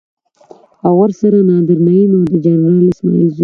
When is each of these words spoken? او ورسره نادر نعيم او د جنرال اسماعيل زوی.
او 0.85 0.93
ورسره 1.01 1.39
نادر 1.49 1.79
نعيم 1.87 2.11
او 2.17 2.23
د 2.31 2.33
جنرال 2.45 2.83
اسماعيل 2.91 3.27
زوی. 3.35 3.39